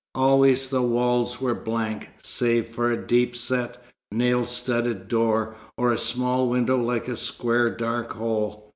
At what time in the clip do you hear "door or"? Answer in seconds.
5.07-5.91